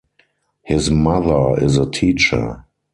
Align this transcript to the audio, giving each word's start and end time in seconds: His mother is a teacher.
His 0.63 0.89
mother 0.89 1.63
is 1.63 1.77
a 1.77 1.87
teacher. 1.87 2.65